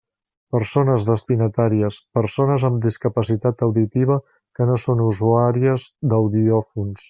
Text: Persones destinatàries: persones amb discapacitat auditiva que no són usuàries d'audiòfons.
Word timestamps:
Persones 0.53 1.03
destinatàries: 1.09 1.99
persones 2.19 2.65
amb 2.71 2.81
discapacitat 2.87 3.63
auditiva 3.69 4.19
que 4.57 4.69
no 4.71 4.81
són 4.87 5.05
usuàries 5.11 5.87
d'audiòfons. 6.15 6.99